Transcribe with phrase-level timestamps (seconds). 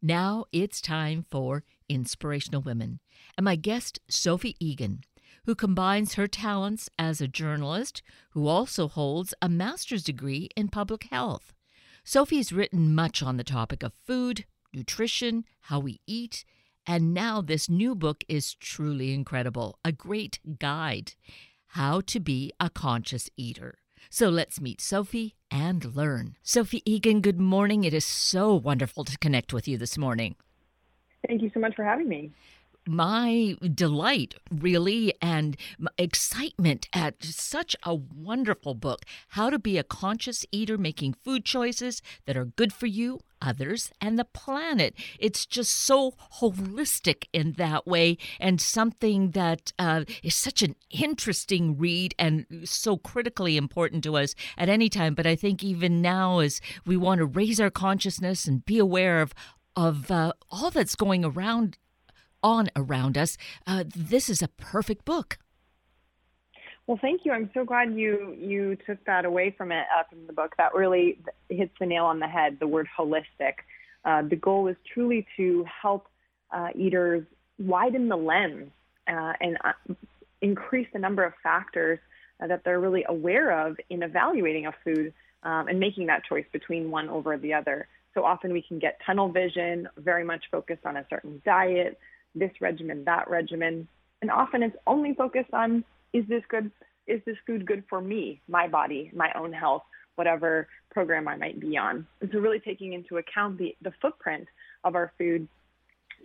[0.00, 3.00] Now it's time for Inspirational Women.
[3.36, 5.00] And my guest, Sophie Egan,
[5.44, 11.04] who combines her talents as a journalist who also holds a master's degree in public
[11.04, 11.52] health.
[12.04, 16.44] Sophie's written much on the topic of food, nutrition, how we eat,
[16.86, 21.14] and now this new book is truly incredible a great guide
[21.72, 23.78] How to Be a Conscious Eater.
[24.10, 26.36] So let's meet Sophie and learn.
[26.42, 27.84] Sophie Egan, good morning.
[27.84, 30.36] It is so wonderful to connect with you this morning.
[31.26, 32.30] Thank you so much for having me
[32.88, 35.56] my delight, really, and
[35.98, 42.00] excitement at such a wonderful book How to Be a Conscious Eater Making Food Choices
[42.24, 44.94] That Are Good for You, Others, and the Planet.
[45.18, 51.76] It's just so holistic in that way, and something that uh, is such an interesting
[51.76, 55.14] read and so critically important to us at any time.
[55.14, 59.20] But I think even now, as we want to raise our consciousness and be aware
[59.20, 59.34] of
[59.76, 61.78] of uh, all that's going around
[62.42, 63.36] on around us.
[63.66, 65.38] Uh, this is a perfect book.
[66.88, 67.32] Well, thank you.
[67.32, 70.54] I'm so glad you you took that away from it uh, from the book.
[70.56, 71.18] That really
[71.50, 72.56] hits the nail on the head.
[72.58, 73.56] The word holistic.
[74.06, 76.06] Uh, the goal is truly to help
[76.50, 77.24] uh, eaters
[77.58, 78.70] widen the lens
[79.06, 79.72] uh, and uh,
[80.40, 81.98] increase the number of factors
[82.42, 86.46] uh, that they're really aware of in evaluating a food um, and making that choice
[86.52, 87.86] between one over the other.
[88.14, 91.98] So often we can get tunnel vision, very much focused on a certain diet,
[92.34, 93.88] this regimen, that regimen.
[94.22, 96.70] And often it's only focused on is this good?
[97.06, 99.82] Is this food good for me, my body, my own health,
[100.16, 102.06] whatever program I might be on?
[102.20, 104.46] And so really taking into account the, the footprint
[104.84, 105.48] of our food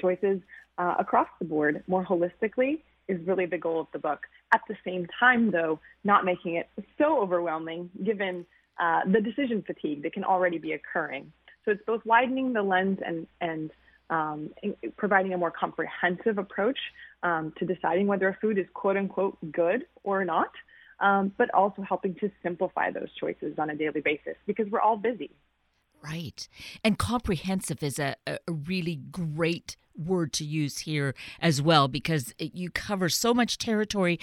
[0.01, 0.41] choices
[0.77, 4.21] uh, across the board more holistically is really the goal of the book.
[4.53, 8.45] At the same time, though, not making it so overwhelming given
[8.79, 11.31] uh, the decision fatigue that can already be occurring.
[11.63, 13.71] So it's both widening the lens and, and
[14.13, 14.49] um,
[14.97, 16.77] providing a more comprehensive approach
[17.23, 20.51] um, to deciding whether a food is quote unquote good or not,
[20.99, 24.97] um, but also helping to simplify those choices on a daily basis because we're all
[24.97, 25.31] busy.
[26.03, 26.47] Right.
[26.83, 32.53] And comprehensive is a, a really great word to use here as well because it,
[32.53, 34.19] you cover so much territory,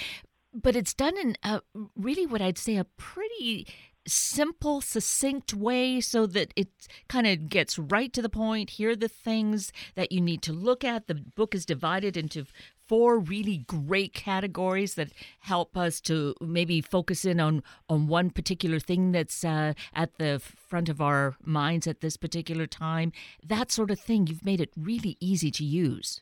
[0.52, 1.62] but it's done in a,
[1.96, 3.66] really what I'd say a pretty
[4.06, 6.68] simple, succinct way so that it
[7.08, 8.70] kind of gets right to the point.
[8.70, 11.06] Here are the things that you need to look at.
[11.06, 12.46] The book is divided into
[12.90, 18.80] four really great categories that help us to maybe focus in on on one particular
[18.80, 23.12] thing that's uh, at the front of our minds at this particular time.
[23.46, 24.26] That sort of thing.
[24.26, 26.20] You've made it really easy to use.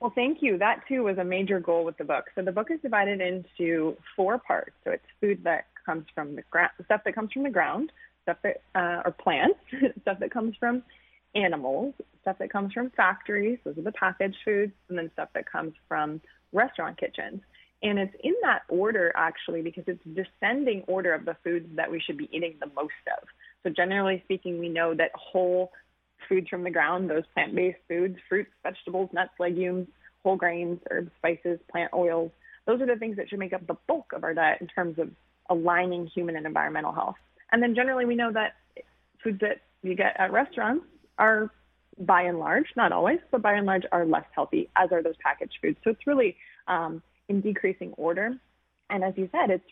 [0.00, 0.58] Well, thank you.
[0.58, 2.24] That too was a major goal with the book.
[2.34, 4.72] So the book is divided into four parts.
[4.84, 7.92] So it's food that comes from the ground, stuff that comes from the ground,
[8.22, 9.58] stuff that uh, or plants,
[10.02, 10.82] stuff that comes from
[11.34, 13.58] animals, stuff that comes from factories.
[13.64, 16.20] Those are the packaged foods, and then stuff that comes from
[16.52, 17.40] restaurant kitchens.
[17.82, 22.00] And it's in that order actually because it's descending order of the foods that we
[22.00, 23.28] should be eating the most of.
[23.62, 25.72] So generally speaking, we know that whole
[26.28, 29.88] foods from the ground, those plant-based foods, fruits, vegetables, nuts, legumes,
[30.22, 32.30] whole grains, herbs, spices, plant oils,
[32.66, 34.98] those are the things that should make up the bulk of our diet in terms
[34.98, 35.10] of
[35.48, 37.16] aligning human and environmental health.
[37.52, 38.56] And then generally, we know that
[39.22, 40.84] foods that you get at restaurants
[41.18, 41.50] are
[41.98, 45.14] by and large, not always, but by and large are less healthy, as are those
[45.22, 45.78] packaged foods.
[45.82, 46.36] So it's really
[46.68, 48.34] um, in decreasing order.
[48.90, 49.64] And as you said, it's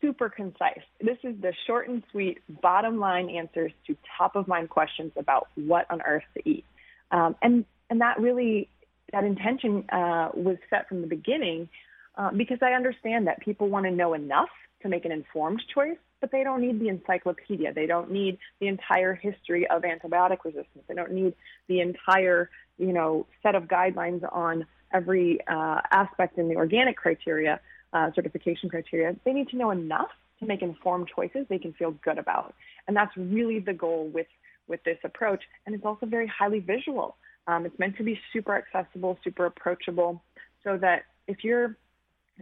[0.00, 0.82] super concise.
[1.00, 5.48] This is the short and sweet bottom line answers to top of mind questions about
[5.54, 6.64] what on earth to eat.
[7.10, 8.68] Um, and, and that really,
[9.12, 11.68] that intention uh, was set from the beginning
[12.18, 14.50] uh, because I understand that people want to know enough
[14.82, 17.72] to make an informed choice, but they don't need the encyclopedia.
[17.72, 20.84] They don't need the entire history of antibiotic resistance.
[20.88, 21.34] They don't need
[21.68, 27.60] the entire, you know, set of guidelines on every uh, aspect in the organic criteria,
[27.92, 29.14] uh, certification criteria.
[29.24, 32.54] They need to know enough to make informed choices they can feel good about.
[32.86, 34.28] And that's really the goal with,
[34.66, 35.42] with this approach.
[35.66, 37.16] And it's also very highly visual.
[37.46, 40.22] Um, it's meant to be super accessible, super approachable,
[40.64, 41.76] so that if you're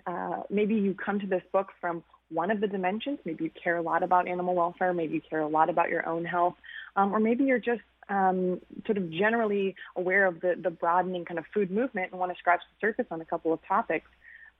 [0.06, 3.19] uh, maybe you come to this book from one of the dimensions.
[3.25, 4.93] Maybe you care a lot about animal welfare.
[4.93, 6.54] Maybe you care a lot about your own health.
[6.96, 11.38] Um, or maybe you're just um, sort of generally aware of the, the broadening kind
[11.38, 14.08] of food movement and want to scratch the surface on a couple of topics.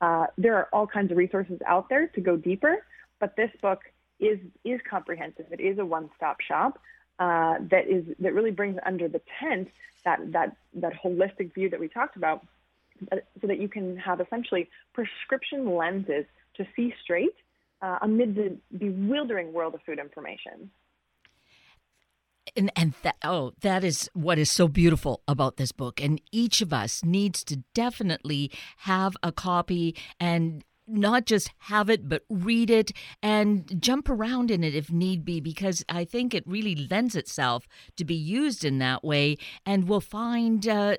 [0.01, 2.85] Uh, there are all kinds of resources out there to go deeper,
[3.19, 3.81] but this book
[4.21, 5.47] is is comprehensive.
[5.51, 6.81] It is a one-stop shop
[7.19, 9.69] uh, that is that really brings under the tent
[10.05, 12.47] that that that holistic view that we talked about
[13.41, 16.25] so that you can have essentially prescription lenses
[16.57, 17.35] to see straight
[17.83, 20.71] uh, amid the bewildering world of food information.
[22.57, 26.01] And, and that, oh, that is what is so beautiful about this book.
[26.01, 32.09] And each of us needs to definitely have a copy and not just have it,
[32.09, 36.47] but read it and jump around in it if need be, because I think it
[36.47, 37.67] really lends itself
[37.97, 39.37] to be used in that way.
[39.67, 40.97] And we'll find uh,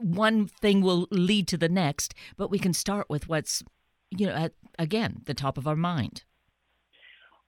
[0.00, 3.62] one thing will lead to the next, but we can start with what's,
[4.10, 6.24] you know, at, again, the top of our mind.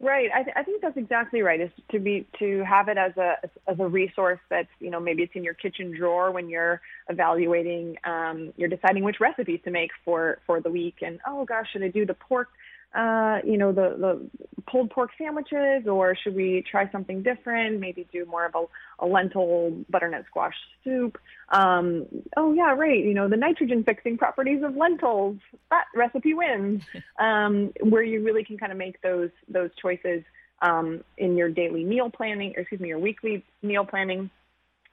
[0.02, 0.31] Right.
[0.34, 1.60] I, th- I think that's exactly right.
[1.60, 3.37] Is to be to have it as a
[3.69, 7.96] as a resource that's you know maybe it's in your kitchen drawer when you're evaluating
[8.02, 11.84] um, you're deciding which recipes to make for for the week and oh gosh should
[11.84, 12.48] I do the pork
[12.94, 14.31] uh, you know, the, the
[14.71, 17.81] pulled pork sandwiches, or should we try something different?
[17.81, 20.55] Maybe do more of a, a lentil butternut squash
[20.85, 21.19] soup.
[21.50, 22.06] Um,
[22.37, 23.03] oh yeah, right.
[23.03, 25.39] You know, the nitrogen fixing properties of lentils.
[25.71, 26.83] That recipe wins.
[27.19, 30.25] Um, where you really can kind of make those those choices
[30.61, 34.31] um, in your daily meal planning, or excuse me, your weekly meal planning.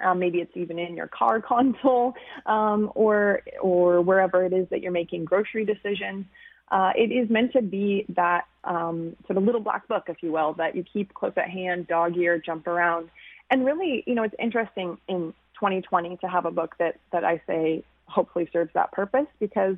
[0.04, 2.14] Um, maybe it's even in your car console
[2.46, 6.26] um, or or wherever it is that you're making grocery decisions
[6.72, 10.32] uh, it is meant to be that um, sort of little black book, if you
[10.32, 13.10] will, that you keep close at hand, dog ear, jump around.
[13.50, 17.42] And really, you know, it's interesting in 2020 to have a book that, that I
[17.48, 19.76] say hopefully serves that purpose because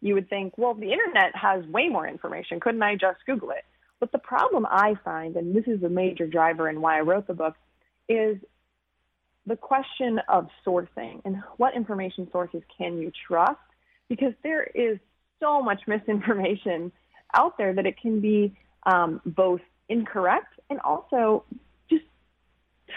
[0.00, 2.58] you would think, well, the internet has way more information.
[2.58, 3.64] Couldn't I just Google it?
[4.00, 7.28] But the problem I find, and this is a major driver in why I wrote
[7.28, 7.54] the book,
[8.08, 8.36] is
[9.46, 13.60] the question of sourcing and what information sources can you trust?
[14.08, 14.98] Because there is
[15.42, 16.92] so much misinformation
[17.34, 18.54] out there that it can be
[18.84, 21.44] um, both incorrect and also
[21.90, 22.04] just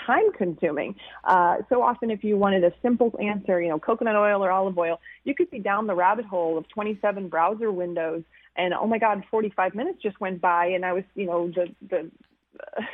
[0.06, 0.95] time consuming.
[1.24, 4.77] Uh, so often, if you wanted a simple answer, you know, coconut oil or olive
[4.77, 8.24] oil, you could be down the rabbit hole of 27 browser windows.
[8.57, 11.68] And oh my God, 45 minutes just went by, and I was, you know, the
[11.89, 12.09] the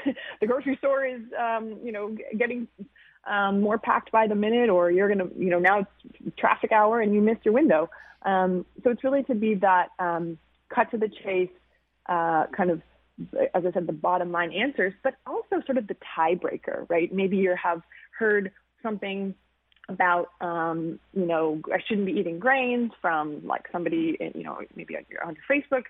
[0.41, 2.67] the grocery store is, um, you know, getting
[3.29, 7.01] um, more packed by the minute, or you're to, you know, now it's traffic hour
[7.01, 7.89] and you missed your window.
[8.23, 10.37] Um, so it's really to be that um,
[10.73, 11.49] cut to the chase,
[12.07, 12.81] uh, kind of,
[13.53, 17.13] as I said, the bottom line answers, but also sort of the tiebreaker, right?
[17.13, 17.81] Maybe you have
[18.17, 18.51] heard
[18.83, 19.35] something
[19.89, 24.95] about, um, you know, I shouldn't be eating grains from like somebody, you know, maybe
[24.95, 25.83] on your, on your Facebook,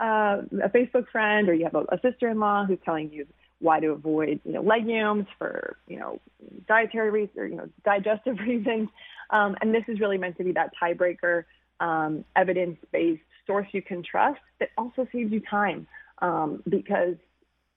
[0.00, 3.26] uh, a Facebook friend, or you have a, a sister-in-law who's telling you
[3.60, 6.20] why to avoid, you know, legumes for, you know,
[6.68, 8.88] dietary reasons or, you know, digestive reasons.
[9.30, 11.44] Um, and this is really meant to be that tiebreaker,
[11.80, 15.86] um, evidence-based source you can trust that also saves you time
[16.20, 17.14] um, because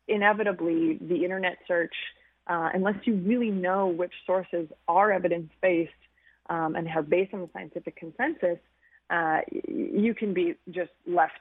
[0.08, 1.94] inevitably the internet search,
[2.48, 5.92] uh, unless you really know which sources are evidence-based
[6.50, 8.58] um, and are based on the scientific consensus,
[9.10, 11.40] uh, you can be just left,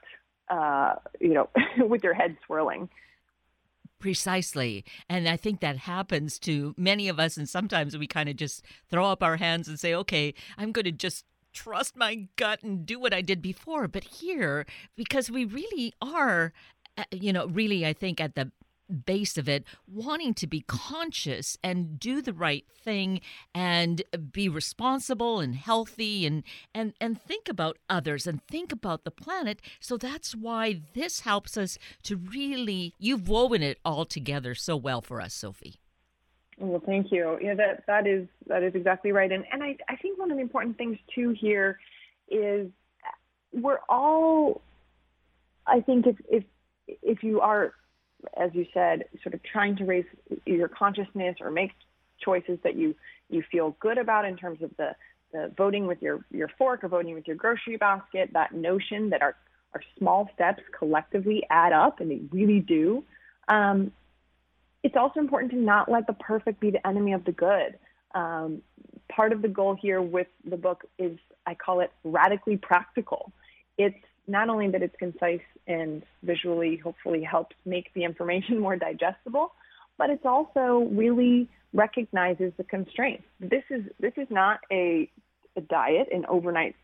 [0.49, 1.49] uh, you know,
[1.87, 2.89] with your head swirling.
[3.99, 4.83] Precisely.
[5.07, 7.37] And I think that happens to many of us.
[7.37, 10.85] And sometimes we kind of just throw up our hands and say, okay, I'm going
[10.85, 13.87] to just trust my gut and do what I did before.
[13.87, 14.65] But here,
[14.95, 16.53] because we really are,
[16.97, 18.51] uh, you know, really, I think at the
[18.91, 23.21] base of it wanting to be conscious and do the right thing
[23.55, 26.43] and be responsible and healthy and
[26.73, 31.57] and and think about others and think about the planet so that's why this helps
[31.57, 35.80] us to really you've woven it all together so well for us sophie
[36.61, 39.95] well thank you yeah that that is that is exactly right and and i i
[39.95, 41.79] think one of the important things too here
[42.29, 42.69] is
[43.53, 44.61] we're all
[45.67, 46.43] i think if if
[47.01, 47.73] if you are
[48.37, 50.05] as you said, sort of trying to raise
[50.45, 51.71] your consciousness or make
[52.23, 52.95] choices that you
[53.29, 54.95] you feel good about in terms of the,
[55.31, 58.29] the voting with your your fork or voting with your grocery basket.
[58.33, 59.35] That notion that our
[59.73, 63.03] our small steps collectively add up, and they really do.
[63.47, 63.91] Um,
[64.83, 67.77] it's also important to not let the perfect be the enemy of the good.
[68.13, 68.61] Um,
[69.09, 73.31] part of the goal here with the book is I call it radically practical.
[73.77, 73.95] It's
[74.27, 79.53] not only that it's concise and visually hopefully helps make the information more digestible,
[79.97, 83.23] but it's also really recognizes the constraints.
[83.39, 85.09] This is this is not a,
[85.55, 86.75] a diet, an overnight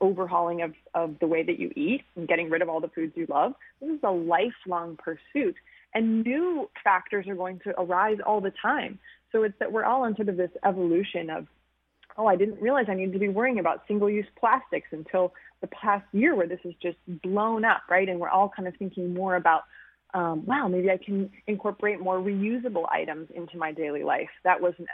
[0.00, 3.12] overhauling of, of the way that you eat and getting rid of all the foods
[3.16, 3.54] you love.
[3.80, 5.56] This is a lifelong pursuit.
[5.94, 8.98] And new factors are going to arise all the time.
[9.32, 11.46] So it's that we're all in sort of this evolution of
[12.16, 15.68] oh, I didn't realize I needed to be worrying about single use plastics until the
[15.68, 18.08] past year where this has just blown up, right?
[18.08, 19.62] And we're all kind of thinking more about,
[20.14, 24.28] um, wow, maybe I can incorporate more reusable items into my daily life.
[24.44, 24.88] That wasn't,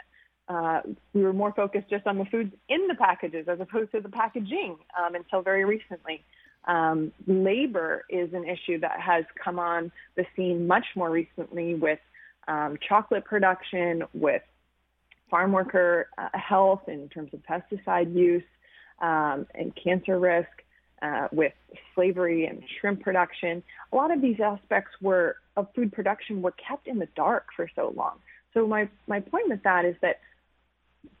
[0.47, 0.81] uh,
[1.13, 4.09] we were more focused just on the foods in the packages as opposed to the
[4.09, 6.23] packaging um, until very recently.
[6.67, 11.99] Um, labor is an issue that has come on the scene much more recently with
[12.47, 14.41] um, chocolate production, with
[15.29, 18.43] farm worker uh, health in terms of pesticide use
[19.01, 20.49] um, and cancer risk,
[21.01, 21.53] uh, with
[21.93, 23.63] slavery and shrimp production.
[23.93, 27.69] A lot of these aspects were of food production were kept in the dark for
[27.75, 28.15] so long.
[28.53, 30.19] So my my point with that is that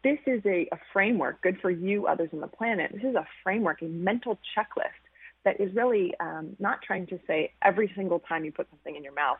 [0.03, 2.91] this is a, a framework good for you, others on the planet.
[2.93, 5.06] This is a framework, a mental checklist
[5.47, 9.03] that is really um, not trying to say every single time you put something in
[9.03, 9.37] your mouth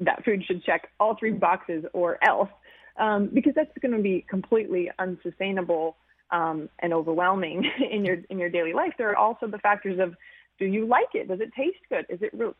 [0.00, 2.48] that food should check all three boxes or else,
[2.98, 5.96] um, because that's going to be completely unsustainable
[6.32, 8.92] um, and overwhelming in your in your daily life.
[8.98, 10.16] There are also the factors of
[10.58, 11.28] do you like it?
[11.28, 12.04] Does it taste good?
[12.08, 12.52] Is it re-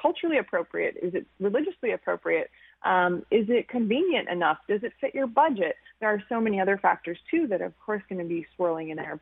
[0.00, 0.96] culturally appropriate?
[1.02, 2.50] Is it religiously appropriate?
[2.82, 4.56] Um, is it convenient enough?
[4.68, 5.76] Does it fit your budget?
[6.00, 8.88] There are so many other factors too that are of course going to be swirling
[8.88, 9.20] in there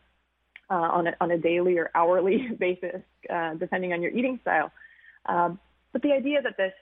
[0.71, 4.71] uh, on, a, on a daily or hourly basis, uh, depending on your eating style.
[5.27, 5.59] Um,
[5.93, 6.73] but the idea that this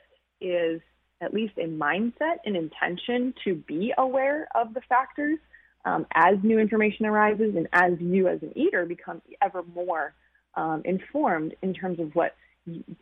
[0.40, 0.80] is
[1.20, 5.38] at least a mindset and intention to be aware of the factors
[5.84, 10.14] um, as new information arises and as you as an eater become ever more
[10.54, 12.34] um, informed in terms of what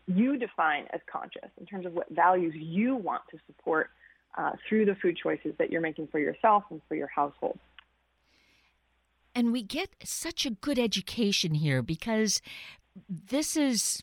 [0.06, 3.90] you define as conscious, in terms of what values you want to support
[4.38, 7.58] uh, through the food choices that you're making for yourself and for your household.
[9.36, 12.40] And we get such a good education here because
[13.06, 14.02] this is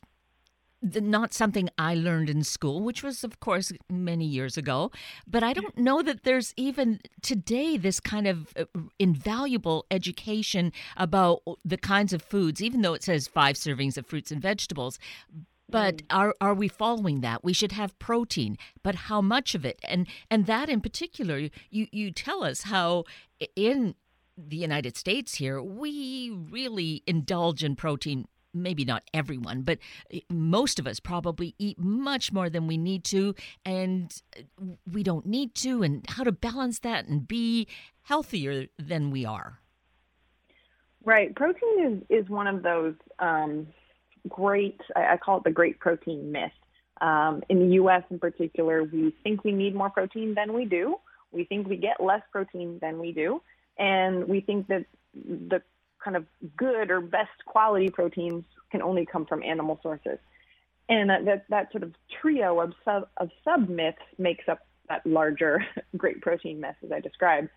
[0.80, 4.92] the, not something I learned in school, which was, of course, many years ago.
[5.26, 8.66] But I don't know that there's even today this kind of uh,
[9.00, 14.30] invaluable education about the kinds of foods, even though it says five servings of fruits
[14.30, 15.00] and vegetables.
[15.68, 16.04] But mm.
[16.10, 17.42] are are we following that?
[17.42, 19.80] We should have protein, but how much of it?
[19.82, 23.04] And and that in particular, you you tell us how
[23.56, 23.96] in
[24.36, 29.78] the United States here, we really indulge in protein maybe not everyone, but
[30.12, 34.42] eh, most of us probably eat much more than we need to, and eh,
[34.90, 37.66] we don't need to, and how to balance that and be
[38.02, 39.60] healthier than we are.
[41.04, 41.34] Right.
[41.34, 43.66] Protein is, is one of those um,
[44.28, 46.52] great, I, I, call it the great protein myth.
[47.00, 48.02] Um, in the U.S.
[48.08, 50.96] in particular, we think we need more protein than we do.
[51.32, 53.42] We think we get less protein than we do.
[53.78, 55.62] And we think that the
[56.02, 56.26] kind of
[56.56, 60.18] good or best quality proteins can only come from animal sources.
[60.88, 65.06] And that, that, that sort of trio of sub, of sub myths makes up that
[65.06, 65.64] larger
[65.96, 67.48] great protein myth as I described.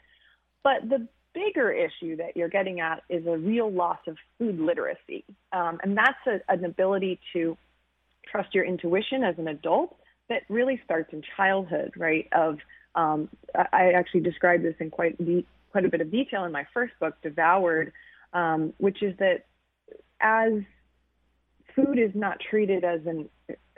[0.63, 5.25] But the bigger issue that you're getting at is a real loss of food literacy.
[5.51, 7.57] Um, and that's a, an ability to
[8.31, 9.97] trust your intuition as an adult
[10.29, 12.27] that really starts in childhood, right?
[12.31, 12.57] Of
[12.97, 16.65] um, I actually described this in quite de- quite a bit of detail in my
[16.73, 17.93] first book, Devoured,
[18.33, 19.45] um, which is that
[20.19, 20.53] as
[21.75, 23.29] food is not treated as an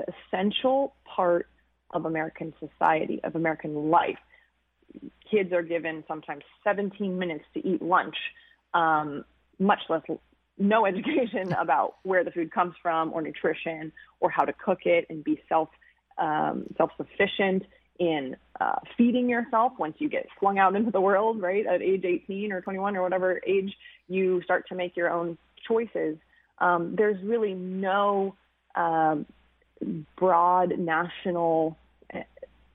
[0.07, 1.47] essential part
[1.91, 4.17] of American society, of American life.
[5.29, 8.15] Kids are given sometimes 17 minutes to eat lunch,
[8.73, 9.25] um,
[9.59, 10.01] much less
[10.57, 15.05] no education about where the food comes from or nutrition or how to cook it
[15.09, 15.69] and be self
[16.17, 17.63] um, self sufficient
[17.99, 21.65] in uh, feeding yourself once you get flung out into the world, right?
[21.65, 23.75] At age 18 or 21 or whatever age
[24.07, 25.37] you start to make your own
[25.67, 26.17] choices.
[26.59, 28.35] Um, there's really no
[28.75, 29.25] um,
[30.17, 31.77] broad national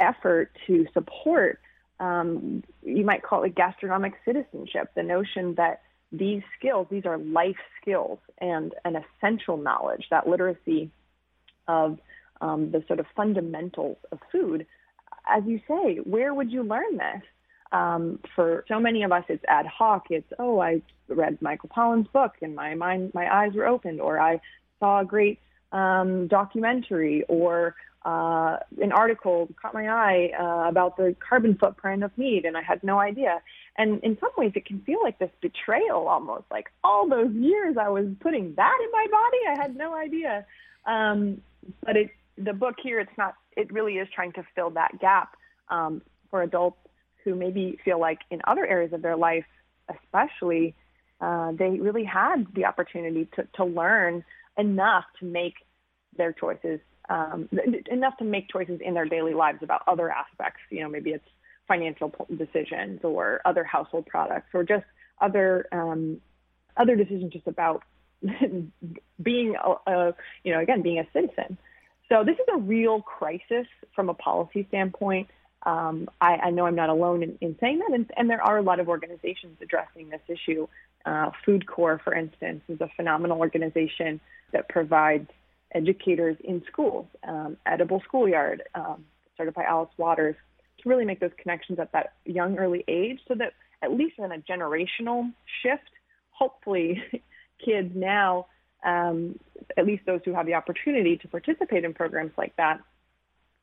[0.01, 1.61] effort to support,
[2.01, 7.57] um, you might call it gastronomic citizenship, the notion that these skills, these are life
[7.81, 10.91] skills and an essential knowledge, that literacy
[11.67, 11.99] of
[12.41, 14.67] um, the sort of fundamentals of food
[15.29, 17.23] as you say, where would you learn this?
[17.73, 20.07] Um, for so many of us, it's ad hoc.
[20.11, 24.21] It's oh, I read Michael Pollan's book and my mind, my eyes were opened, or
[24.21, 24.41] I
[24.79, 25.41] saw a great
[25.73, 32.17] um, documentary, or uh, an article caught my eye uh, about the carbon footprint of
[32.17, 33.43] meat, and I had no idea.
[33.77, 36.45] And in some ways, it can feel like this betrayal almost.
[36.51, 40.47] Like all those years I was putting that in my body, I had no idea.
[40.87, 41.41] Um,
[41.83, 45.37] but it, the book here, it's not it really is trying to fill that gap
[45.69, 46.79] um, for adults
[47.25, 49.47] who maybe feel like in other areas of their life,
[49.89, 50.75] especially,
[51.21, 54.25] uh, they really had the opportunity to, to learn
[54.59, 55.55] enough to make
[56.17, 57.49] their choices, um,
[57.91, 60.61] enough to make choices in their daily lives about other aspects.
[60.71, 61.25] You know, maybe it's
[61.67, 64.85] financial decisions or other household products or just
[65.21, 66.21] other um,
[66.77, 67.83] other decisions just about
[69.23, 71.57] being a, a, you know again being a citizen
[72.09, 75.29] so this is a real crisis from a policy standpoint.
[75.65, 78.59] Um, I, I, know I'm not alone in, in saying that, and, and, there are
[78.59, 80.67] a lot of organizations addressing this issue.
[81.07, 84.21] Uh, Food Corps, for instance, is a phenomenal organization
[84.53, 85.31] that provides
[85.75, 90.37] educators in schools, um, Edible Schoolyard, um, started by Alice Waters,
[90.83, 94.33] to really make those connections at that young early age so that at least in
[94.33, 95.33] a generational
[95.63, 95.91] shift,
[96.31, 97.03] hopefully
[97.65, 98.47] kids now,
[98.85, 99.39] um,
[99.77, 102.81] at least those who have the opportunity to participate in programs like that,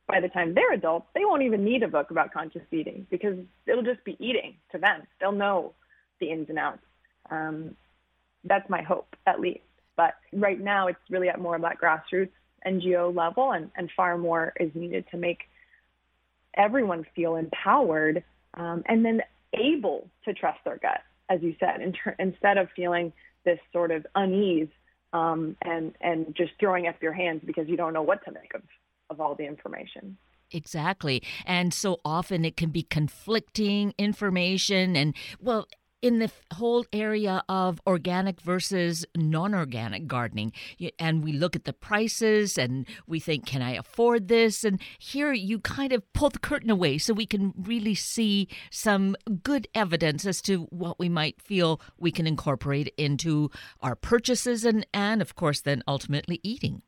[0.08, 3.38] by the time they're adults, they won't even need a book about conscious eating because
[3.66, 5.02] it'll just be eating to them.
[5.20, 5.74] They'll know
[6.20, 6.82] the ins and outs.
[7.30, 7.76] Um,
[8.44, 9.60] that's my hope, at least.
[9.96, 12.30] But right now, it's really at more of that grassroots
[12.66, 15.48] NGO level, and, and far more is needed to make
[16.54, 18.22] everyone feel empowered
[18.54, 19.22] um, and then
[19.54, 23.12] able to trust their gut, as you said, ter- instead of feeling
[23.44, 24.68] this sort of unease
[25.12, 28.54] um, and and just throwing up your hands because you don't know what to make
[28.54, 28.62] of
[29.10, 30.16] of all the information.
[30.54, 31.22] Exactly.
[31.46, 35.66] And so often it can be conflicting information and well
[36.02, 40.52] in the whole area of organic versus non organic gardening.
[40.98, 44.64] And we look at the prices and we think, can I afford this?
[44.64, 49.16] And here you kind of pull the curtain away so we can really see some
[49.42, 54.84] good evidence as to what we might feel we can incorporate into our purchases and,
[54.92, 56.82] and of course, then ultimately eating.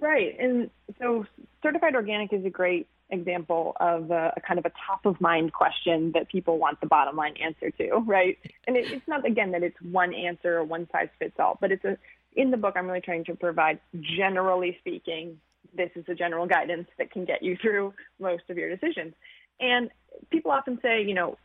[0.00, 0.36] Right.
[0.40, 1.26] And so
[1.62, 5.52] certified organic is a great example of a, a, kind of a top of mind
[5.52, 8.38] question that people want the bottom line answer to, right?
[8.66, 11.72] And it, it's not again that it's one answer or one size fits all, but
[11.72, 11.96] it's a
[12.36, 15.38] in the book I'm really trying to provide generally speaking,
[15.76, 19.14] this is a general guidance that can get you through most of your decisions.
[19.60, 19.90] And
[20.30, 21.38] people often say, you know,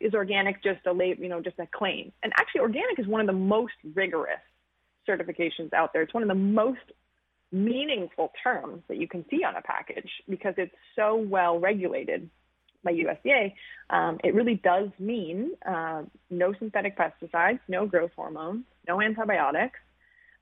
[0.00, 2.12] is organic just a lab, you know, just a claim?
[2.22, 4.40] And actually organic is one of the most rigorous
[5.08, 6.02] certifications out there.
[6.02, 6.80] It's one of the most
[7.52, 12.28] meaningful terms that you can see on a package because it's so well regulated
[12.82, 13.52] by USDA.
[13.90, 19.78] Um, it really does mean uh, no synthetic pesticides, no growth hormones, no antibiotics.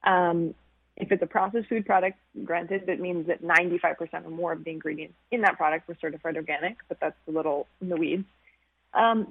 [0.05, 0.55] Um,
[0.97, 4.71] if it's a processed food product, granted, that means that 95% or more of the
[4.71, 8.25] ingredients in that product were certified organic, but that's a little in the weeds.
[8.95, 9.29] Um,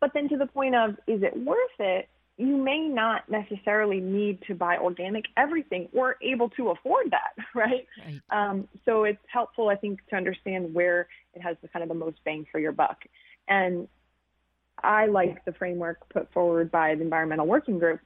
[0.00, 2.08] but then to the point of, is it worth it?
[2.40, 7.86] You may not necessarily need to buy organic everything or able to afford that, right?
[8.06, 8.20] right.
[8.30, 11.94] Um, so it's helpful, I think, to understand where it has the kind of the
[11.94, 12.98] most bang for your buck.
[13.46, 13.88] And
[14.82, 18.00] I like the framework put forward by the Environmental Working Group,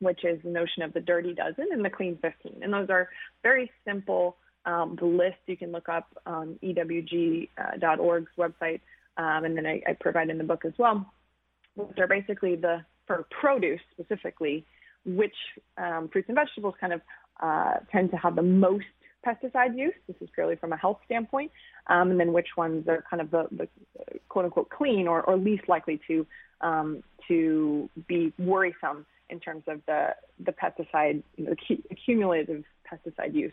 [0.00, 2.62] which is the notion of the dirty dozen and the clean 15.
[2.62, 3.08] And those are
[3.44, 4.36] very simple.
[4.66, 8.80] Um, the list you can look up on ewg.org's website,
[9.16, 11.12] um, and then I, I provide in the book as well,
[11.76, 14.64] which are basically the for produce specifically,
[15.04, 15.34] which
[15.76, 17.00] um, fruits and vegetables kind of
[17.42, 18.84] uh, tend to have the most
[19.26, 19.94] pesticide use.
[20.06, 21.50] This is purely from a health standpoint.
[21.88, 23.68] Um, and then which ones are kind of the, the
[24.28, 26.24] quote unquote clean or, or least likely to
[26.60, 30.14] um, to be worrisome in terms of the
[30.46, 31.24] the pesticide
[31.90, 33.52] accumulative pesticide use.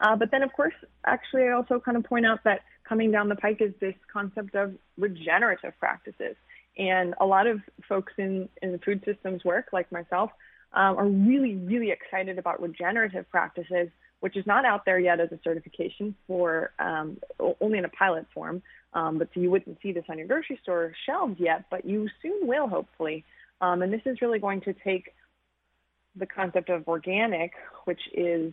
[0.00, 3.28] Uh, but then, of course, actually, I also kind of point out that coming down
[3.28, 6.36] the pike is this concept of regenerative practices.
[6.78, 10.30] And a lot of folks in, in the food systems work, like myself,
[10.72, 13.88] um, are really, really excited about regenerative practices,
[14.20, 17.18] which is not out there yet as a certification for um,
[17.60, 18.62] only in a pilot form.
[18.92, 22.08] Um, but so you wouldn't see this on your grocery store shelves yet, but you
[22.22, 23.24] soon will, hopefully.
[23.60, 25.14] Um, and this is really going to take
[26.14, 27.52] the concept of organic,
[27.84, 28.52] which is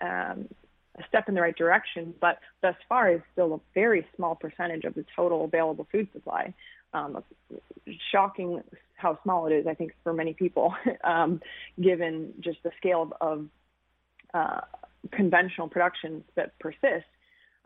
[0.00, 0.48] um,
[0.96, 4.84] a step in the right direction, but thus far is still a very small percentage
[4.84, 6.54] of the total available food supply
[6.94, 7.22] um,
[8.10, 8.62] shocking
[8.96, 11.40] how small it is, I think, for many people, um,
[11.80, 13.46] given just the scale of, of
[14.32, 14.60] uh,
[15.12, 17.06] conventional productions that persist.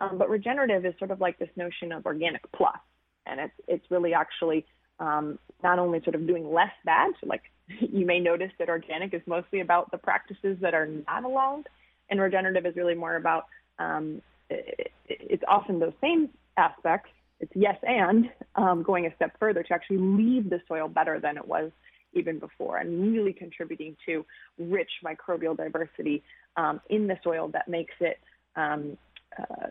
[0.00, 2.78] Um, but regenerative is sort of like this notion of organic plus,
[3.26, 4.64] and it's it's really actually
[5.00, 7.12] um, not only sort of doing less bad.
[7.20, 7.42] So like
[7.80, 11.64] you may notice that organic is mostly about the practices that are not allowed,
[12.10, 13.46] and regenerative is really more about
[13.78, 19.62] um, it, it's often those same aspects, it's yes and um, going a step further
[19.62, 21.70] to actually leave the soil better than it was
[22.14, 24.24] even before and really contributing to
[24.58, 26.22] rich microbial diversity
[26.56, 28.18] um, in the soil that makes it
[28.56, 28.96] um,
[29.38, 29.66] uh,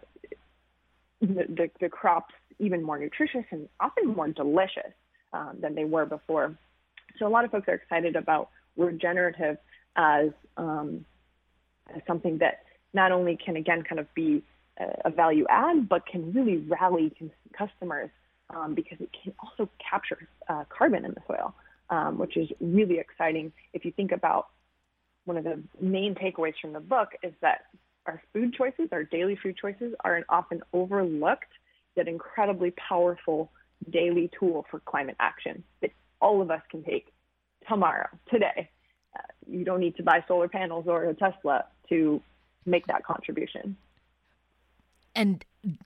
[1.19, 4.93] the, the, the, crops even more nutritious and often more delicious
[5.33, 6.55] um, than they were before.
[7.17, 9.57] So a lot of folks are excited about regenerative
[9.95, 11.03] as, um,
[11.93, 12.59] as something that
[12.93, 14.43] not only can again kind of be
[15.05, 17.11] a value add, but can really rally
[17.57, 18.09] customers
[18.55, 21.53] um, because it can also capture uh, carbon in the soil,
[21.89, 23.51] um, which is really exciting.
[23.73, 24.47] If you think about
[25.25, 27.65] one of the main takeaways from the book is that
[28.05, 31.51] our food choices, our daily food choices, are an often overlooked
[31.95, 33.51] yet incredibly powerful
[33.89, 37.07] daily tool for climate action that all of us can take
[37.67, 38.69] tomorrow, today.
[39.17, 42.21] Uh, you don't need to buy solar panels or a Tesla to
[42.65, 43.75] make that contribution.
[45.17, 45.43] And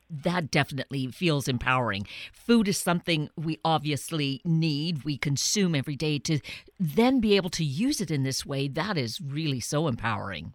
[0.09, 2.05] that definitely feels empowering.
[2.33, 6.19] Food is something we obviously need, we consume every day.
[6.19, 6.39] To
[6.77, 10.53] then be able to use it in this way, that is really so empowering.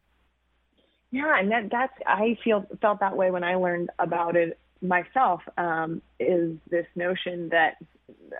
[1.11, 5.41] Yeah, and that, that's I feel felt that way when I learned about it myself.
[5.57, 7.77] Um, is this notion that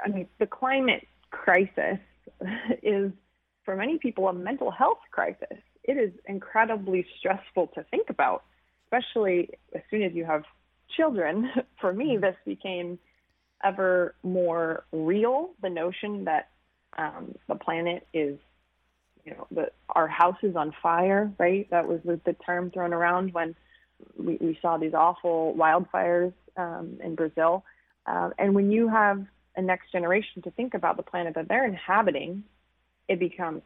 [0.05, 1.99] I mean the climate crisis
[2.83, 3.11] is
[3.65, 5.59] for many people a mental health crisis.
[5.85, 8.45] It is incredibly stressful to think about,
[8.87, 10.45] especially as soon as you have
[10.97, 11.51] children.
[11.81, 12.23] For me, mm-hmm.
[12.23, 12.99] this became
[13.65, 15.51] ever more real.
[15.63, 16.49] The notion that
[16.97, 18.39] um, the planet is,
[19.25, 21.69] you know, the, our house is on fire, right?
[21.71, 23.55] That was the term thrown around when
[24.17, 27.65] we, we saw these awful wildfires um, in Brazil.
[28.07, 29.25] Uh, and when you have
[29.57, 32.45] a next generation to think about the planet that they're inhabiting,
[33.09, 33.63] it becomes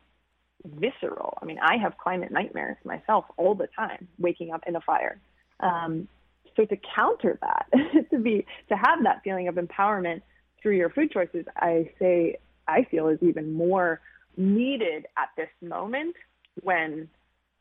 [0.65, 1.39] visceral.
[1.41, 5.21] I mean, I have climate nightmares myself all the time, waking up in a fire.
[5.61, 6.09] Um,
[6.57, 7.67] so to counter that,
[8.11, 10.23] to be to have that feeling of empowerment
[10.63, 14.01] through your food choices, I say I feel is even more
[14.37, 16.17] needed at this moment
[16.63, 17.09] when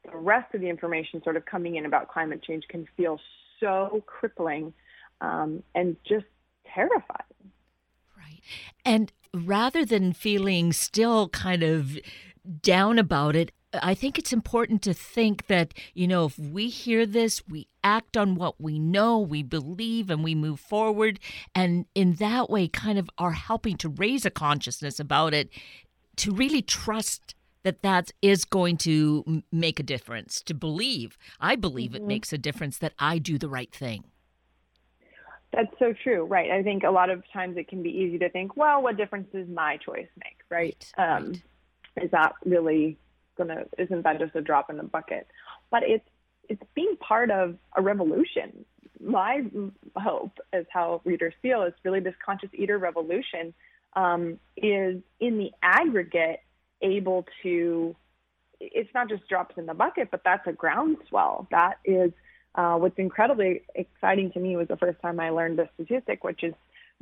[0.10, 3.20] the rest of the information sort of coming in about climate change can feel
[3.60, 4.74] so crippling
[5.22, 6.26] um, and just
[6.74, 7.26] terrifying.
[8.18, 8.42] Right.
[8.86, 11.98] And rather than feeling still kind of
[12.62, 17.06] down about it, I think it's important to think that, you know, if we hear
[17.06, 21.20] this, we act on what we know, we believe, and we move forward.
[21.54, 25.50] And in that way, kind of are helping to raise a consciousness about it,
[26.18, 31.18] to really trust that that is going to make a difference, to believe.
[31.40, 32.04] I believe mm-hmm.
[32.04, 34.06] it makes a difference that I do the right thing.
[35.54, 36.52] That's so true, right?
[36.52, 39.28] I think a lot of times it can be easy to think, well, what difference
[39.34, 40.92] does my choice make, right?
[40.98, 41.18] right.
[41.18, 41.42] Um, right
[41.98, 42.98] is that really
[43.38, 45.28] gonna isn't that just a drop in the bucket?
[45.72, 46.08] But it's
[46.48, 48.66] it's being part of a revolution.
[49.02, 49.44] My
[49.96, 53.54] hope is how readers feel is really this conscious eater revolution
[53.94, 56.42] um, is in the aggregate
[56.82, 57.96] able to
[58.62, 61.48] it's not just drops in the bucket but that's a groundswell.
[61.52, 62.12] That is
[62.56, 66.44] uh, what's incredibly exciting to me was the first time i learned the statistic which
[66.44, 66.54] is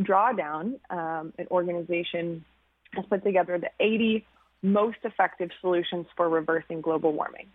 [0.01, 2.43] drawdown um, an organization
[2.91, 4.25] has put together the 80
[4.61, 7.47] most effective solutions for reversing global warming.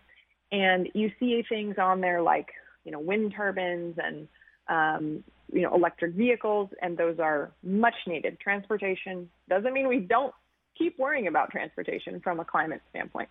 [0.51, 2.49] And you see things on there like,
[2.85, 4.27] you know, wind turbines and,
[4.67, 8.39] um, you know, electric vehicles, and those are much needed.
[8.39, 10.33] Transportation doesn't mean we don't
[10.77, 13.29] keep worrying about transportation from a climate standpoint.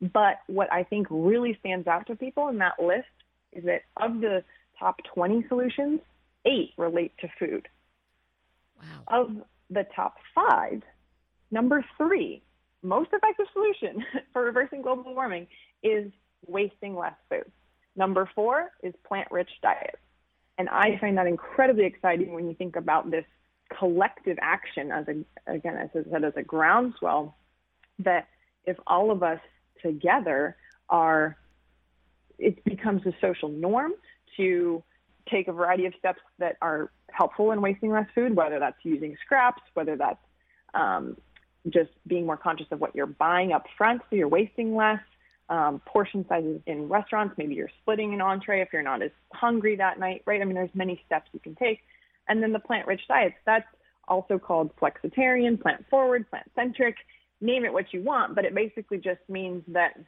[0.00, 3.06] But what I think really stands out to people in that list
[3.52, 4.44] is that of the
[4.78, 6.00] top 20 solutions,
[6.44, 7.68] eight relate to food.
[8.78, 9.22] Wow.
[9.22, 9.36] Of
[9.70, 10.82] the top five,
[11.50, 12.42] number three
[12.82, 15.46] most effective solution for reversing global warming
[15.82, 16.10] is
[16.46, 17.50] wasting less food.
[17.96, 19.98] Number four is plant rich diets.
[20.56, 23.24] And I find that incredibly exciting when you think about this
[23.78, 27.36] collective action as a, again, as I said, as a groundswell,
[28.00, 28.28] that
[28.64, 29.40] if all of us
[29.82, 30.56] together
[30.88, 31.36] are,
[32.38, 33.92] it becomes a social norm
[34.36, 34.82] to
[35.30, 39.16] take a variety of steps that are helpful in wasting less food, whether that's using
[39.24, 40.18] scraps, whether that's
[40.74, 41.16] um,
[41.68, 45.00] just being more conscious of what you're buying up front so you're wasting less.
[45.50, 49.76] Um, portion sizes in restaurants, maybe you're splitting an entree if you're not as hungry
[49.76, 50.42] that night, right?
[50.42, 51.80] I mean, there's many steps you can take.
[52.28, 53.64] And then the plant rich diets, that's
[54.06, 56.96] also called flexitarian, plant forward, plant centric,
[57.40, 59.98] name it what you want, but it basically just means that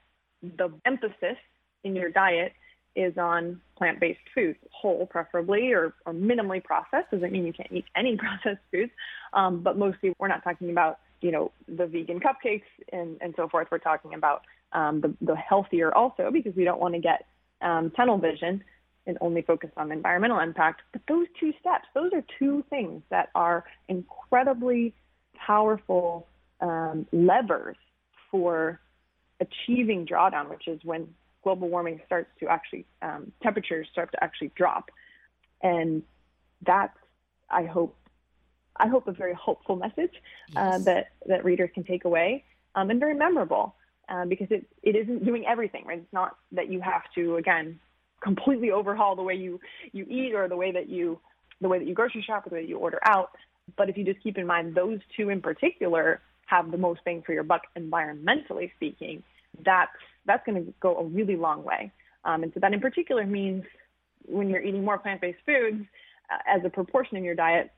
[0.42, 1.36] the emphasis
[1.84, 2.52] in your diet
[2.96, 7.10] is on plant-based foods, whole preferably or, or minimally processed.
[7.10, 8.90] Doesn't mean you can't eat any processed foods,
[9.32, 13.48] um, but mostly we're not talking about you know, the vegan cupcakes and, and so
[13.48, 13.68] forth.
[13.70, 17.26] We're talking about um, the, the healthier also because we don't want to get
[17.60, 18.62] um, tunnel vision
[19.06, 20.82] and only focus on environmental impact.
[20.92, 24.94] But those two steps, those are two things that are incredibly
[25.34, 26.26] powerful
[26.60, 27.76] um, levers
[28.30, 28.80] for
[29.40, 31.08] achieving drawdown, which is when
[31.42, 34.90] global warming starts to actually, um, temperatures start to actually drop.
[35.62, 36.02] And
[36.64, 36.96] that's,
[37.50, 37.96] I hope,
[38.84, 40.14] I hope, a very hopeful message
[40.56, 40.84] uh, yes.
[40.84, 43.74] that that readers can take away, um, and very memorable
[44.08, 45.84] uh, because it it isn't doing everything.
[45.86, 45.98] Right?
[45.98, 47.78] It's not that you have to again
[48.20, 49.60] completely overhaul the way you
[49.92, 51.18] you eat or the way that you
[51.60, 53.30] the way that you grocery shop or the way you order out.
[53.76, 57.22] But if you just keep in mind those two in particular have the most bang
[57.24, 59.22] for your buck environmentally speaking,
[59.64, 59.92] that's
[60.26, 61.92] that's going to go a really long way.
[62.24, 63.64] Um, and so that in particular means
[64.26, 65.84] when you're eating more plant-based foods
[66.30, 67.72] uh, as a proportion in your diet,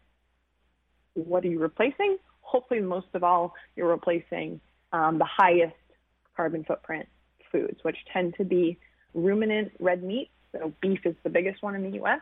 [1.14, 2.18] what are you replacing?
[2.40, 4.60] Hopefully, most of all, you're replacing
[4.92, 5.74] um, the highest
[6.36, 7.06] carbon footprint
[7.50, 8.78] foods, which tend to be
[9.14, 10.30] ruminant red meat.
[10.52, 12.20] So beef is the biggest one in the U.S.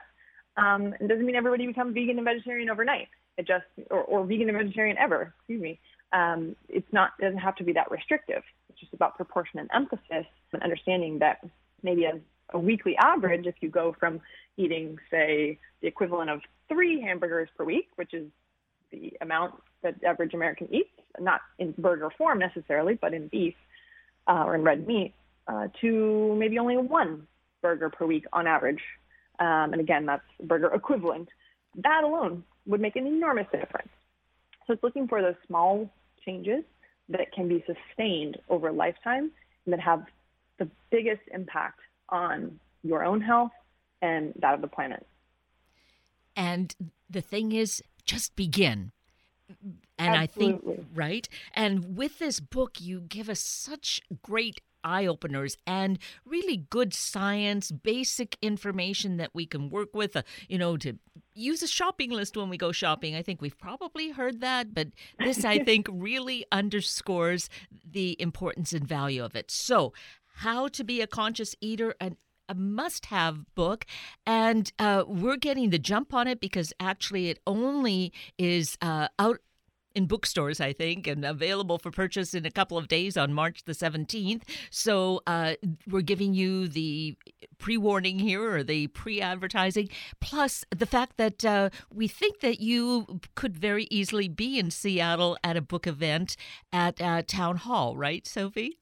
[0.56, 3.08] Um, it doesn't mean everybody becomes vegan and vegetarian overnight.
[3.36, 5.34] It just or, or vegan and vegetarian ever.
[5.38, 5.80] Excuse me.
[6.12, 8.42] Um, it's not it doesn't have to be that restrictive.
[8.68, 11.44] It's just about proportion and emphasis and understanding that
[11.82, 14.20] maybe a, a weekly average, if you go from
[14.56, 18.26] eating, say, the equivalent of three hamburgers per week, which is
[18.90, 23.54] the amount that average American eats, not in burger form necessarily, but in beef
[24.26, 25.14] uh, or in red meat,
[25.48, 27.26] uh, to maybe only one
[27.62, 28.82] burger per week on average.
[29.38, 31.28] Um, and again, that's burger equivalent.
[31.76, 33.88] That alone would make an enormous difference.
[34.66, 35.90] So it's looking for those small
[36.24, 36.62] changes
[37.08, 39.30] that can be sustained over a lifetime
[39.64, 40.04] and that have
[40.58, 43.52] the biggest impact on your own health
[44.02, 45.06] and that of the planet.
[46.36, 46.74] And
[47.08, 48.90] the thing is, just begin.
[49.98, 50.72] And Absolutely.
[50.72, 51.28] I think, right?
[51.54, 57.70] And with this book, you give us such great eye openers and really good science,
[57.70, 60.98] basic information that we can work with, uh, you know, to
[61.34, 63.14] use a shopping list when we go shopping.
[63.14, 67.48] I think we've probably heard that, but this, I think, really underscores
[67.88, 69.50] the importance and value of it.
[69.50, 69.92] So,
[70.36, 72.16] how to be a conscious eater and
[72.50, 73.86] a must have book.
[74.26, 79.38] And uh, we're getting the jump on it because actually it only is uh, out
[79.94, 83.64] in bookstores, I think, and available for purchase in a couple of days on March
[83.64, 84.42] the 17th.
[84.70, 85.54] So uh,
[85.88, 87.16] we're giving you the
[87.58, 89.88] pre warning here or the pre advertising,
[90.20, 95.36] plus the fact that uh, we think that you could very easily be in Seattle
[95.42, 96.36] at a book event
[96.72, 98.79] at uh, Town Hall, right, Sophie?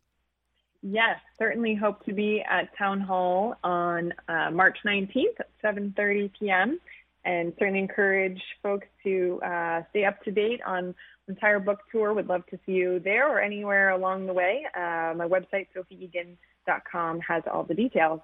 [0.83, 6.79] Yes, certainly hope to be at Town Hall on uh, March 19th at 7:30 p.m.
[7.25, 10.95] And certainly encourage folks to uh, stay up to date on
[11.27, 12.14] the entire book tour.
[12.14, 14.64] Would love to see you there or anywhere along the way.
[14.75, 18.21] Uh, my website, sophieegan.com, has all the details.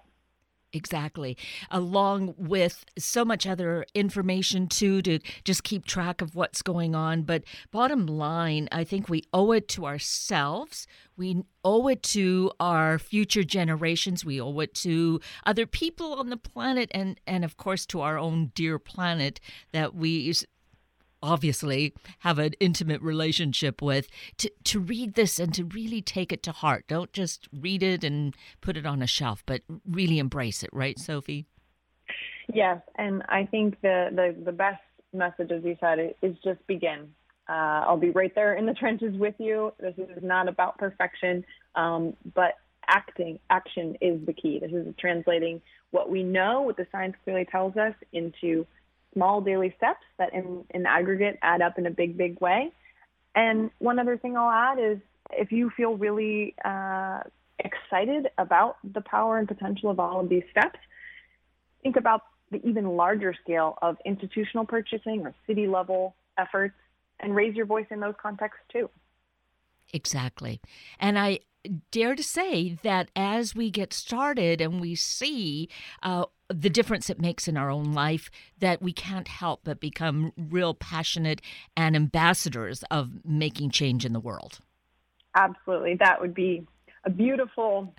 [0.75, 1.37] Exactly.
[1.71, 7.23] Along with so much other information, too, to just keep track of what's going on.
[7.23, 10.89] But bottom line, I think we owe it to ourselves.
[11.17, 14.25] We owe it to our future generations.
[14.25, 18.19] We owe it to other people on the planet and, and of course, to our
[18.19, 19.41] own dear planet
[19.73, 20.35] that we
[21.25, 26.43] obviously have an intimate relationship with to, to read this and to really take it
[26.43, 26.85] to heart.
[26.87, 30.99] Don't just read it and put it on a shelf but really embrace it right
[30.99, 31.47] sophie?
[32.53, 34.83] Yes and i think the the, the best
[35.13, 37.09] message as you said is just begin.
[37.49, 39.73] Uh, i'll be right there in the trenches with you.
[39.81, 42.55] This is not about perfection um, but
[42.87, 44.59] acting action is the key.
[44.59, 48.67] This is translating what we know what the science clearly tells us into
[49.15, 52.73] small daily steps that in, in aggregate add up in a big, big way.
[53.35, 54.99] And one other thing I'll add is
[55.33, 57.21] if you feel really uh,
[57.59, 60.79] excited about the power and potential of all of these steps,
[61.83, 66.75] think about the even larger scale of institutional purchasing or city level efforts
[67.21, 68.89] and raise your voice in those contexts too.
[69.93, 70.61] Exactly.
[70.99, 71.41] And I
[71.91, 75.69] dare to say that as we get started and we see
[76.03, 80.33] uh, the difference it makes in our own life, that we can't help but become
[80.37, 81.41] real passionate
[81.77, 84.61] and ambassadors of making change in the world.
[85.37, 85.97] Absolutely.
[85.97, 86.67] That would be
[87.05, 87.95] a beautiful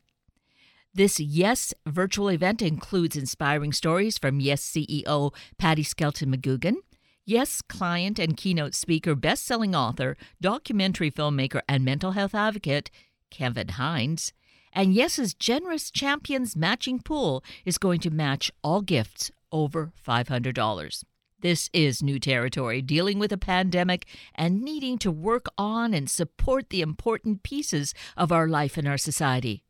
[0.93, 6.77] This Yes virtual event includes inspiring stories from Yes CEO Patty Skelton McGougan,
[7.23, 12.89] Yes client and keynote speaker, best selling author, documentary filmmaker, and mental health advocate
[13.29, 14.33] Kevin Hines,
[14.73, 21.03] And Yes's generous Champions matching pool is going to match all gifts over $500.
[21.39, 26.69] This is new territory, dealing with a pandemic and needing to work on and support
[26.69, 29.63] the important pieces of our life and our society.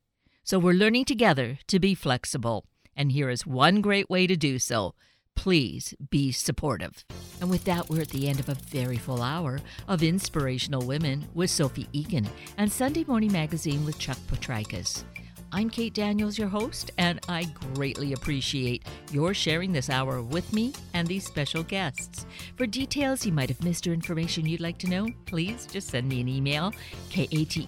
[0.44, 2.66] So we're learning together to be flexible.
[2.96, 4.96] And here is one great way to do so.
[5.38, 7.06] Please be supportive.
[7.40, 11.26] And with that, we're at the end of a very full hour of Inspirational Women
[11.36, 15.04] with Sophie Egan and Sunday Morning Magazine with Chuck Potrikas.
[15.50, 20.74] I'm Kate Daniels, your host, and I greatly appreciate your sharing this hour with me
[20.94, 22.26] and these special guests.
[22.58, 26.10] For details you might have missed or information you'd like to know, please just send
[26.10, 26.74] me an email,
[27.10, 27.66] kated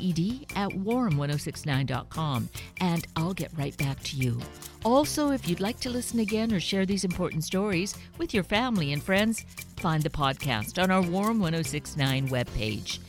[0.58, 2.50] at warm1069.com,
[2.82, 4.42] and I'll get right back to you.
[4.84, 8.92] Also, if you'd like to listen again or share these important stories with your family
[8.92, 9.46] and friends,
[9.78, 13.00] find the podcast on our Warm 1069 webpage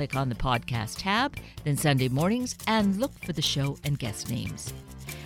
[0.00, 4.30] click on the podcast tab, then Sunday mornings, and look for the show and guest
[4.30, 4.72] names.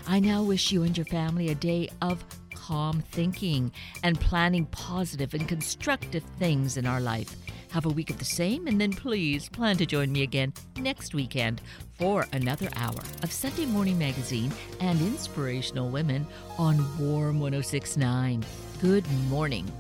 [0.09, 2.25] I now wish you and your family a day of
[2.57, 3.71] calm thinking
[4.03, 7.37] and planning positive and constructive things in our life.
[7.71, 11.15] Have a week of the same, and then please plan to join me again next
[11.15, 11.61] weekend
[11.97, 16.27] for another hour of Sunday Morning Magazine and Inspirational Women
[16.59, 18.45] on Warm 1069.
[18.81, 19.71] Good morning.